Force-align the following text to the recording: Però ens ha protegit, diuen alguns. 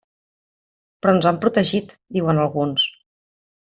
Però 1.03 1.15
ens 1.17 1.29
ha 1.29 1.35
protegit, 1.45 1.97
diuen 2.19 2.45
alguns. 2.49 2.93